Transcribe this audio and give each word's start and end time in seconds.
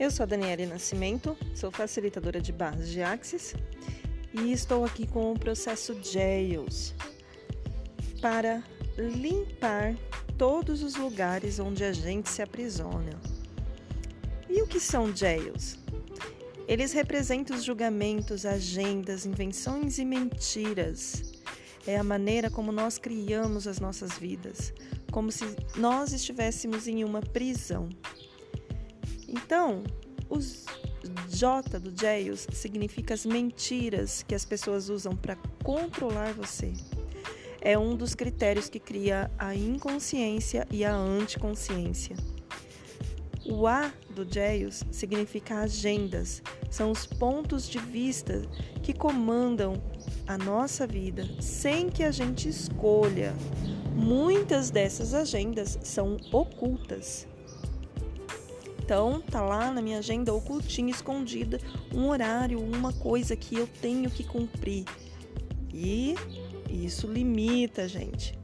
Eu 0.00 0.10
sou 0.10 0.24
a 0.24 0.26
Daniela 0.26 0.64
Nascimento, 0.64 1.36
sou 1.54 1.70
facilitadora 1.70 2.40
de 2.40 2.52
barras 2.52 2.88
de 2.88 3.02
Axis 3.02 3.54
e 4.32 4.50
estou 4.50 4.82
aqui 4.82 5.06
com 5.06 5.30
o 5.30 5.38
processo 5.38 5.94
Jails 6.02 6.94
para 8.18 8.64
limpar 8.96 9.94
todos 10.38 10.82
os 10.82 10.96
lugares 10.96 11.58
onde 11.58 11.84
a 11.84 11.92
gente 11.92 12.30
se 12.30 12.40
aprisiona. 12.40 13.20
E 14.48 14.62
o 14.62 14.66
que 14.66 14.80
são 14.80 15.14
Jails? 15.14 15.76
Eles 16.66 16.94
representam 16.94 17.54
os 17.54 17.62
julgamentos, 17.62 18.46
agendas, 18.46 19.26
invenções 19.26 19.98
e 19.98 20.04
mentiras. 20.06 21.34
É 21.86 21.98
a 21.98 22.02
maneira 22.02 22.48
como 22.48 22.72
nós 22.72 22.96
criamos 22.96 23.66
as 23.66 23.78
nossas 23.78 24.12
vidas, 24.12 24.72
como 25.12 25.30
se 25.30 25.44
nós 25.76 26.14
estivéssemos 26.14 26.88
em 26.88 27.04
uma 27.04 27.20
prisão. 27.20 27.90
Então, 29.30 29.84
os 30.28 30.66
J 31.28 31.78
do 31.78 31.98
Jails 31.98 32.46
significa 32.52 33.14
as 33.14 33.24
mentiras 33.24 34.24
que 34.26 34.34
as 34.34 34.44
pessoas 34.44 34.88
usam 34.88 35.16
para 35.16 35.36
controlar 35.62 36.32
você. 36.34 36.72
É 37.60 37.78
um 37.78 37.94
dos 37.94 38.14
critérios 38.14 38.68
que 38.68 38.80
cria 38.80 39.30
a 39.38 39.54
inconsciência 39.54 40.66
e 40.70 40.84
a 40.84 40.94
anticonsciência. 40.94 42.16
O 43.46 43.66
A 43.66 43.92
do 44.10 44.30
Jails 44.30 44.84
significa 44.90 45.60
agendas, 45.60 46.42
são 46.70 46.90
os 46.90 47.06
pontos 47.06 47.68
de 47.68 47.78
vista 47.78 48.42
que 48.82 48.92
comandam 48.92 49.82
a 50.26 50.36
nossa 50.36 50.86
vida 50.86 51.26
sem 51.40 51.88
que 51.88 52.02
a 52.02 52.10
gente 52.10 52.48
escolha. 52.48 53.34
Muitas 53.94 54.70
dessas 54.70 55.14
agendas 55.14 55.78
são 55.82 56.16
ocultas. 56.32 57.26
Então, 58.90 59.20
tá 59.20 59.40
lá 59.40 59.70
na 59.70 59.80
minha 59.80 59.98
agenda 59.98 60.34
ocultinha, 60.34 60.90
escondida, 60.90 61.60
um 61.94 62.08
horário, 62.08 62.60
uma 62.60 62.92
coisa 62.92 63.36
que 63.36 63.54
eu 63.54 63.68
tenho 63.80 64.10
que 64.10 64.24
cumprir. 64.24 64.84
E 65.72 66.16
isso 66.68 67.06
limita 67.06 67.82
a 67.82 67.86
gente. 67.86 68.36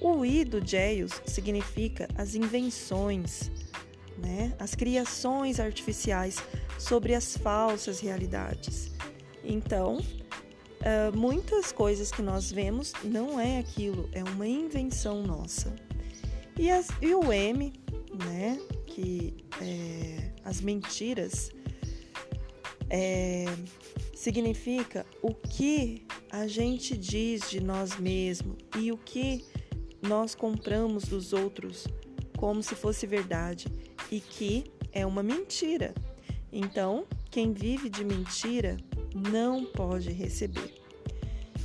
O 0.00 0.24
I 0.24 0.44
do 0.44 0.64
Jails 0.64 1.20
significa 1.26 2.08
as 2.16 2.36
invenções, 2.36 3.50
né? 4.16 4.54
as 4.60 4.76
criações 4.76 5.58
artificiais 5.58 6.36
sobre 6.78 7.12
as 7.12 7.36
falsas 7.36 7.98
realidades. 7.98 8.92
Então, 9.42 9.96
uh, 9.96 11.18
muitas 11.18 11.72
coisas 11.72 12.12
que 12.12 12.22
nós 12.22 12.52
vemos 12.52 12.92
não 13.02 13.40
é 13.40 13.58
aquilo, 13.58 14.08
é 14.12 14.22
uma 14.22 14.46
invenção 14.46 15.20
nossa. 15.24 15.74
E, 16.56 16.70
as, 16.70 16.86
e 17.02 17.12
o 17.12 17.32
M, 17.32 17.72
né? 18.24 18.56
Que 18.90 19.34
é, 19.60 20.32
as 20.44 20.60
mentiras 20.60 21.50
é, 22.88 23.44
significa 24.14 25.06
o 25.22 25.32
que 25.32 26.04
a 26.30 26.46
gente 26.46 26.96
diz 26.96 27.48
de 27.48 27.60
nós 27.60 27.96
mesmos 27.96 28.56
e 28.76 28.92
o 28.92 28.98
que 28.98 29.44
nós 30.02 30.34
compramos 30.34 31.04
dos 31.04 31.32
outros 31.32 31.86
como 32.36 32.62
se 32.62 32.74
fosse 32.74 33.06
verdade 33.06 33.66
e 34.10 34.20
que 34.20 34.64
é 34.92 35.06
uma 35.06 35.22
mentira. 35.22 35.94
Então, 36.52 37.06
quem 37.30 37.52
vive 37.52 37.88
de 37.88 38.04
mentira 38.04 38.76
não 39.14 39.64
pode 39.64 40.10
receber. 40.10 40.74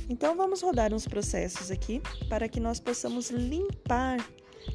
Então, 0.08 0.36
vamos 0.36 0.62
rodar 0.62 0.94
uns 0.94 1.08
processos 1.08 1.70
aqui 1.70 2.00
para 2.28 2.46
que 2.48 2.60
nós 2.60 2.78
possamos 2.78 3.30
limpar 3.30 4.24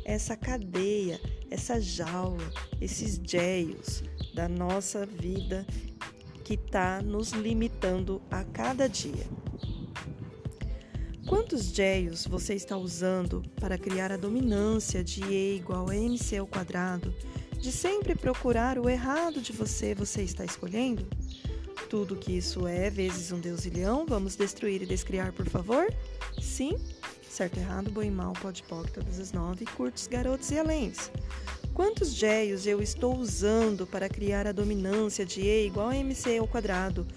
essa 0.06 0.36
cadeia, 0.36 1.20
essa 1.50 1.80
jaula, 1.80 2.52
esses 2.80 3.20
geios 3.24 4.04
da 4.34 4.48
nossa 4.48 5.06
vida 5.06 5.66
que 6.44 6.56
está 6.56 7.02
nos 7.02 7.32
limitando 7.32 8.22
a 8.30 8.44
cada 8.44 8.88
dia. 8.88 9.26
Quantos 11.28 11.72
geios 11.72 12.26
você 12.26 12.56
está 12.56 12.76
usando 12.76 13.42
para 13.60 13.78
criar 13.78 14.12
a 14.12 14.18
dominância 14.18 15.04
de 15.04 15.24
E 15.24 15.56
igual 15.56 15.90
a 15.90 15.96
MC 15.96 16.38
ao 16.38 16.48
quadrado, 16.48 17.14
de 17.58 17.72
sempre 17.72 18.16
procurar 18.16 18.78
o 18.78 18.90
errado 18.90 19.40
de 19.40 19.54
você, 19.54 19.96
você 19.96 20.24
está 20.24 20.44
escolhendo? 20.44 21.08
Tudo 21.90 22.16
que 22.16 22.34
isso 22.38 22.68
é 22.68 22.90
vezes 22.90 23.32
um 23.32 23.40
deusilhão, 23.40 24.06
vamos 24.06 24.36
destruir 24.36 24.82
e 24.82 24.86
descriar, 24.86 25.32
por 25.32 25.48
favor? 25.48 25.88
Sim? 26.42 26.78
Certo, 27.32 27.58
errado, 27.58 27.90
bom 27.90 28.04
e 28.04 28.12
mal, 28.12 28.34
pode 28.34 28.62
pode, 28.64 28.92
todas 28.92 29.18
as 29.18 29.32
nove, 29.32 29.66
curtos, 29.66 30.06
garotos 30.06 30.52
e 30.52 30.60
aléns. 30.60 31.10
Quantos 31.74 32.14
geios 32.14 32.68
eu 32.68 32.82
estou 32.82 33.16
usando 33.16 33.88
para 33.88 34.10
criar 34.10 34.46
a 34.46 34.52
dominância 34.52 35.26
de 35.26 35.40
E 35.40 35.68
igual 35.68 35.88
a 35.88 35.96
MC 35.96 36.38
ao 36.38 36.46
quadrado? 36.46 37.08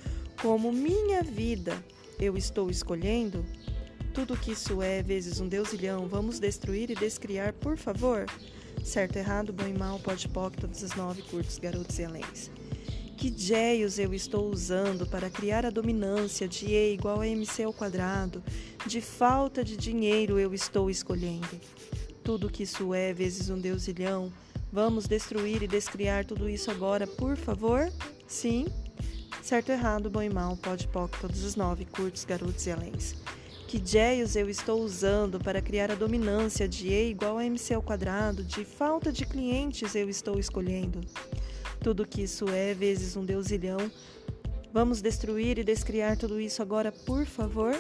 Como 0.41 0.71
minha 0.71 1.21
vida 1.21 1.85
eu 2.17 2.37
estou 2.37 2.71
escolhendo? 2.71 3.45
Tudo 4.15 4.37
que 4.37 4.53
isso 4.53 4.81
é 4.81 5.03
vezes 5.03 5.41
um 5.41 5.49
deusilhão, 5.49 6.07
vamos 6.07 6.39
destruir 6.39 6.93
e 6.93 6.95
descriar, 6.95 7.53
por 7.53 7.77
favor? 7.77 8.27
Certo, 8.85 9.17
errado, 9.17 9.53
bom 9.53 9.67
mal, 9.77 9.99
pode 9.99 10.29
pode, 10.29 10.57
todas 10.61 10.85
as 10.85 10.95
nove, 10.95 11.23
curtos, 11.23 11.59
garotos 11.59 11.99
e 11.99 12.05
aléns. 12.05 12.53
Que 13.17 13.31
geios 13.31 13.99
eu 13.99 14.13
estou 14.13 14.51
usando 14.51 15.07
para 15.07 15.31
criar 15.31 15.65
a 15.65 15.71
dominância 15.71 16.49
de 16.49 16.67
E 16.67 16.95
igual 16.95 17.21
a 17.21 17.29
MC 17.29 17.63
ao 17.63 17.73
quadrado? 17.73 18.43
De 18.87 19.01
falta 19.01 19.65
de 19.65 19.77
dinheiro 19.77 20.39
eu 20.39 20.53
estou 20.53 20.91
escolhendo. 20.91 21.49
Tudo 22.25 22.51
que 22.51 22.65
isso 22.65 22.93
é 22.93 23.13
vezes 23.13 23.49
um 23.51 23.59
deusilhão. 23.59 24.33
Vamos 24.73 25.07
destruir 25.07 25.63
e 25.63 25.69
descriar 25.69 26.25
tudo 26.25 26.49
isso 26.49 26.71
agora, 26.71 27.07
por 27.07 27.37
favor? 27.37 27.91
Sim? 28.27 28.67
Certo, 29.41 29.71
errado, 29.71 30.11
bom 30.11 30.23
e 30.23 30.29
mal, 30.29 30.57
pode 30.57 30.89
poc, 30.89 31.17
todos 31.21 31.45
os 31.45 31.55
nove, 31.55 31.85
curtos, 31.85 32.25
garotos 32.25 32.67
e 32.67 32.73
aléns. 32.73 33.15
Que 33.69 33.79
geios 33.79 34.35
eu 34.35 34.51
estou 34.51 34.83
usando 34.83 35.39
para 35.39 35.63
criar 35.63 35.91
a 35.91 35.95
dominância 35.95 36.69
de 36.69 36.89
E 36.89 37.11
igual 37.11 37.39
a 37.39 37.47
MC 37.47 37.75
ao 37.75 37.83
quadrado? 37.83 38.43
De 38.43 38.65
falta 38.65 39.13
de 39.13 39.25
clientes 39.25 39.95
eu 39.95 40.09
estou 40.09 40.39
escolhendo 40.39 41.01
tudo 41.85 42.07
que 42.07 42.23
isso 42.23 42.49
é, 42.49 42.73
vezes 42.73 43.15
um 43.15 43.27
deusilhão. 43.27 43.91
Vamos 44.73 45.03
destruir 45.03 45.59
e 45.59 45.63
descriar 45.63 46.17
tudo 46.17 46.41
isso 46.41 46.63
agora, 46.63 46.91
por 46.91 47.27
favor? 47.27 47.79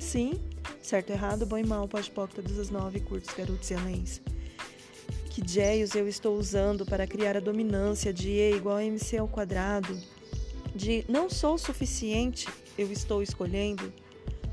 Sim? 0.00 0.40
Certo, 0.80 1.10
errado, 1.10 1.44
bom 1.44 1.58
e 1.58 1.66
mal, 1.66 1.86
pode 1.86 2.10
todas 2.10 2.58
as 2.58 2.70
nove, 2.70 3.00
curtos, 3.00 3.34
garotos 3.36 3.70
e 3.70 3.74
anéis. 3.74 4.22
Que 5.28 5.42
geios 5.46 5.94
eu 5.94 6.08
estou 6.08 6.38
usando 6.38 6.86
para 6.86 7.06
criar 7.06 7.36
a 7.36 7.40
dominância 7.40 8.14
de 8.14 8.30
E 8.30 8.56
igual 8.56 8.78
a 8.78 8.84
MC 8.84 9.18
ao 9.18 9.28
quadrado? 9.28 9.94
De 10.74 11.04
não 11.06 11.28
sou 11.28 11.58
suficiente, 11.58 12.48
eu 12.78 12.90
estou 12.90 13.22
escolhendo? 13.22 13.92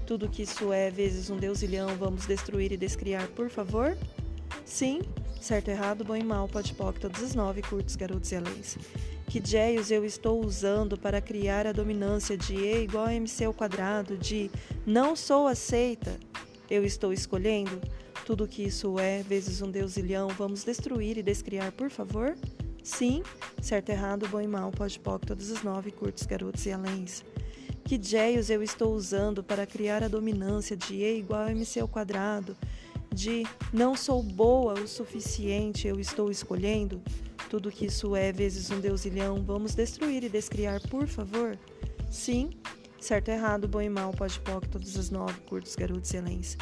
Tudo 0.06 0.28
que 0.28 0.42
isso 0.42 0.74
é, 0.74 0.92
vezes 0.92 1.30
um 1.30 1.38
deusilhão, 1.38 1.96
vamos 1.96 2.26
destruir 2.26 2.74
e 2.74 2.78
descriar, 2.78 3.30
por 3.30 3.50
favor? 3.50 3.98
Sim? 4.66 5.02
Certo, 5.40 5.70
errado, 5.70 6.04
bom 6.04 6.16
e 6.16 6.24
mal, 6.24 6.48
pode 6.48 6.74
todos 7.00 7.22
os 7.22 7.34
nove, 7.34 7.62
curtos, 7.62 7.96
garotos 7.96 8.32
e 8.32 8.36
aléns. 8.36 8.78
Que 9.28 9.40
geios 9.40 9.90
eu 9.90 10.06
estou 10.06 10.46
usando 10.46 10.98
para 10.98 11.22
criar 11.22 11.66
a 11.66 11.72
dominância 11.72 12.38
de 12.38 12.54
E 12.56 12.84
igual 12.84 13.06
a 13.06 13.14
MC 13.14 13.46
ao 13.46 13.54
quadrado, 13.54 14.18
de 14.18 14.52
não 14.86 15.16
sou 15.16 15.48
aceita, 15.48 16.20
eu 16.70 16.86
estou 16.86 17.12
escolhendo? 17.12 17.82
Tudo 18.26 18.48
que 18.48 18.64
isso 18.64 19.00
é, 19.00 19.24
vezes 19.24 19.62
um 19.62 19.72
deusilhão, 19.72 20.28
vamos 20.30 20.64
destruir 20.64 21.18
e 21.18 21.24
descriar, 21.24 21.72
por 21.72 21.90
favor? 21.90 22.36
Sim, 22.84 23.24
certo, 23.62 23.90
errado, 23.90 24.28
bom 24.28 24.42
e 24.42 24.48
mal, 24.48 24.72
pode 24.72 25.00
todos 25.26 25.50
os 25.50 25.64
nove, 25.64 25.92
curtos, 25.92 26.26
garotos 26.26 26.66
e 26.66 26.72
aléns. 26.72 27.24
Que 27.84 27.98
geios 27.98 28.50
eu 28.50 28.62
estou 28.62 28.94
usando 28.94 29.44
para 29.44 29.66
criar 29.66 30.04
a 30.04 30.08
dominância 30.08 30.78
de 30.78 30.96
E 30.96 31.20
igual 31.20 31.42
a 31.42 31.52
MC 31.52 31.80
ao 31.80 31.88
quadrado, 31.88 32.56
de 33.14 33.46
não 33.74 33.96
sou 33.96 34.24
boa 34.24 34.74
o 34.74 34.88
suficiente, 34.88 35.88
eu 35.88 36.00
estou 36.00 36.32
escolhendo? 36.32 37.02
Tudo 37.50 37.72
que 37.72 37.86
isso 37.86 38.16
é 38.16 38.32
vezes 38.32 38.72
um 38.72 38.80
deusilhão, 38.80 39.44
vamos 39.44 39.76
destruir 39.76 40.24
e 40.24 40.30
descriar, 40.30 40.82
por 40.88 41.06
favor? 41.08 41.58
Sim, 42.10 42.50
certo, 43.00 43.30
errado, 43.30 43.68
bom 43.68 43.82
e 43.82 43.90
mal, 43.90 44.12
pode 44.12 44.40
poc, 44.40 44.68
todas 44.68 44.98
as 44.98 45.10
nove, 45.10 45.40
curtos, 45.42 45.76
garotos 45.76 46.14
e 46.14 46.18
elens. 46.18 46.58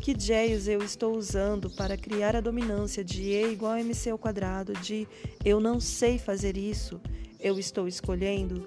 Que 0.00 0.14
geios 0.14 0.66
eu 0.66 0.82
estou 0.82 1.14
usando 1.14 1.68
para 1.68 1.96
criar 1.96 2.34
a 2.34 2.40
dominância 2.40 3.04
de 3.04 3.22
E 3.22 3.52
igual 3.52 3.72
a 3.72 3.80
MC 3.80 4.08
ao 4.08 4.18
quadrado, 4.18 4.72
de 4.74 5.06
eu 5.44 5.60
não 5.60 5.78
sei 5.78 6.18
fazer 6.18 6.56
isso, 6.56 6.98
eu 7.38 7.58
estou 7.58 7.86
escolhendo? 7.86 8.66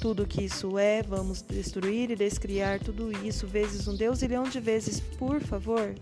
Tudo 0.00 0.26
que 0.26 0.44
isso 0.44 0.78
é, 0.78 1.02
vamos 1.02 1.42
destruir 1.42 2.10
e 2.10 2.16
descriar 2.16 2.78
tudo 2.80 3.10
isso 3.26 3.46
vezes 3.46 3.86
um 3.86 3.94
deusilhão 3.94 4.44
de 4.44 4.58
vezes, 4.58 5.00
por 5.00 5.40
favor? 5.40 5.94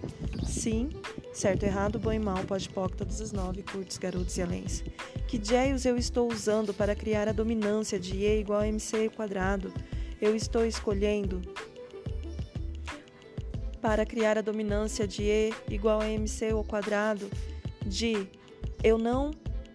Sim, 0.46 0.90
certo, 1.32 1.64
errado, 1.64 1.98
bom 1.98 2.12
e 2.12 2.19
mal, 2.19 2.44
pode 2.44 2.69
poc, 2.69 2.94
todos 2.94 3.20
os 3.20 3.32
nove, 3.32 3.62
curtos, 3.62 3.98
garotos 3.98 4.36
e 4.36 4.42
aléns. 4.42 4.84
Que 5.26 5.38
geios 5.38 5.84
eu 5.84 5.96
estou 5.96 6.32
usando 6.32 6.72
para 6.72 6.94
criar 6.94 7.28
a 7.28 7.32
dominância 7.32 7.98
de 7.98 8.16
E 8.16 8.40
igual 8.40 8.60
a 8.60 8.69
MC 8.69 9.10
quadrado? 9.10 9.72
Eu 10.20 10.34
estou 10.34 10.64
escolhendo 10.64 11.42
para 13.80 14.06
criar 14.06 14.38
a 14.38 14.42
dominância 14.42 15.06
de 15.06 15.22
E 15.22 15.52
igual 15.69 16.00
a 16.00 16.08
MC 16.08 16.50
ao 16.50 16.64
quadrado 16.64 17.28
de 17.84 18.28
eu 18.82 18.96
não 18.96 19.32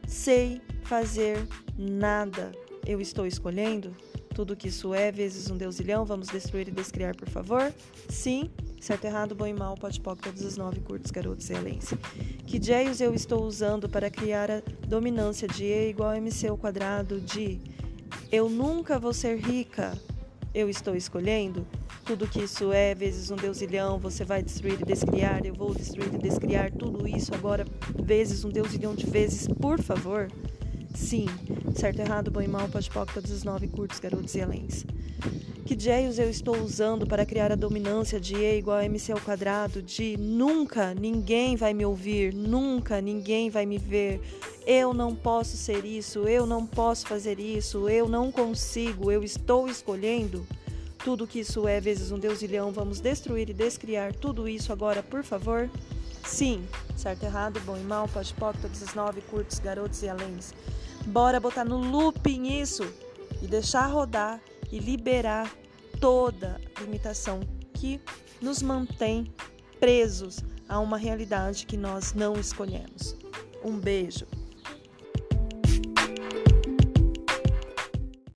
sei 0.07 0.61
fazer 0.83 1.38
nada. 1.77 2.62
Eu 2.85 3.00
estou 3.00 3.25
escolhendo? 3.25 3.95
Tudo 4.35 4.56
que 4.56 4.68
isso 4.68 4.94
é, 4.94 5.12
vezes 5.12 5.50
um 5.50 5.56
deusilhão, 5.56 6.03
vamos 6.06 6.27
destruir 6.27 6.68
e 6.68 6.71
descriar, 6.71 7.15
por 7.15 7.30
favor? 7.30 7.74
Sim. 8.09 8.50
Certo, 8.81 9.06
errado, 9.06 9.33
bom 9.33 9.47
e 9.47 9.53
mal, 9.53 9.75
pode 9.75 10.01
pó, 10.01 10.13
todos 10.13 10.44
os 10.44 10.57
nove 10.57 10.81
curtos, 10.81 11.09
garotos 11.09 11.50
e 11.50 11.53
alense. 11.53 11.95
Que 12.45 12.62
jeios 12.62 13.00
eu 13.00 13.13
estou 13.13 13.45
usando 13.45 13.88
para 13.88 14.09
criar 14.09 14.51
a 14.51 14.62
dominância 14.85 15.47
de 15.47 15.63
E 15.63 15.89
igual 15.89 16.09
a 16.09 16.18
MC 16.18 16.47
ao 16.47 16.57
quadrado 16.57 17.21
de 17.21 17.62
eu 18.30 18.50
nunca 18.50 19.00
vou 19.00 19.13
ser 19.13 19.38
rica? 19.38 19.97
Eu 20.53 20.69
estou 20.69 20.95
escolhendo? 20.95 21.65
Tudo 22.03 22.27
que 22.27 22.44
isso 22.44 22.74
é, 22.74 22.94
vezes 22.94 23.31
um 23.31 23.38
deusilhão, 23.38 23.97
você 23.97 24.25
vai 24.25 24.44
destruir 24.44 24.81
e 24.81 24.86
descriar, 24.86 25.45
eu 25.45 25.53
vou 25.53 25.74
destruir 25.74 26.13
e 26.13 26.18
descriar 26.18 26.69
tudo 26.69 27.07
isso 27.07 27.33
agora, 27.33 27.65
vezes 28.03 28.44
um 28.44 28.50
deusilhão 28.50 28.94
de 28.94 29.06
vezes, 29.06 29.47
por 29.47 29.81
favor? 29.81 30.27
Sim. 30.94 31.25
Certo, 31.75 32.00
errado, 32.00 32.30
bom 32.30 32.42
e 32.42 32.48
mal, 32.48 32.69
pode 32.69 32.90
todos 33.13 33.31
os 33.31 33.44
nove 33.44 33.68
curtos, 33.68 34.00
garotos 34.00 34.36
e 34.36 34.42
alense. 34.42 34.86
Que 35.66 35.80
jeios 35.80 36.19
eu 36.19 36.30
estou 36.30 36.57
usando 36.57 37.07
para 37.07 37.25
criar 37.25 37.51
a 37.51 37.56
dominância 37.56 38.19
de 38.19 38.36
E 38.36 38.57
igual 38.57 38.78
a 38.78 38.86
MC 38.86 39.12
ao 39.12 39.19
quadrado 39.19 39.81
de 39.81 40.18
nunca 40.18 40.94
ninguém 40.94 41.56
vai 41.56 41.74
me 41.74 41.86
ouvir, 41.86 42.34
nunca 42.34 43.01
ninguém 43.01 43.50
vai 43.50 43.66
me 43.66 43.78
ver, 43.78 44.22
eu 44.68 44.94
não 44.94 45.16
posso 45.16 45.57
ser 45.57 45.84
isso, 45.86 46.28
eu 46.28 46.45
não 46.45 46.66
posso 46.66 47.07
fazer 47.07 47.39
isso, 47.39 47.89
eu 47.89 48.07
não 48.07 48.31
consigo, 48.31 49.12
eu 49.12 49.24
estou 49.24 49.68
escolhendo? 49.68 50.46
Tudo 51.04 51.28
que 51.28 51.39
isso 51.39 51.68
é 51.68 51.81
vezes 51.81 52.12
um 52.12 52.19
deusilhão, 52.19 52.72
vamos 52.72 53.00
destruir 53.00 53.50
e 53.50 53.54
descriar 53.54 54.13
tudo 54.13 54.48
isso 54.48 54.72
agora, 54.72 55.01
por 55.01 55.24
favor? 55.24 55.69
Sim, 56.25 56.68
certo, 56.96 57.24
errado, 57.24 57.60
bom 57.62 57.78
e 57.78 57.84
mal, 57.84 58.08
pode 58.08 58.34
pop, 58.34 58.58
todos 58.60 58.81
os 58.81 58.94
nove 58.94 59.22
curtos, 59.22 59.60
garotos 59.60 60.02
e 60.04 60.10
aléns. 60.10 60.54
Bora 61.06 61.40
botar 61.40 61.66
no 61.66 61.78
looping 61.78 62.62
isso 62.62 62.84
e 63.42 63.48
deixar 63.48 63.88
rodar 63.88 64.40
e 64.72 64.80
liberar 64.80 65.52
toda 66.00 66.60
limitação 66.80 67.42
que 67.74 68.02
nos 68.42 68.62
mantém 68.62 69.31
presos 69.80 70.40
a 70.68 70.80
uma 70.80 70.98
realidade 70.98 71.66
que 71.66 71.78
nós 71.78 72.14
não 72.14 72.34
escolhemos. 72.34 73.16
Um 73.64 73.78
beijo. 73.78 74.25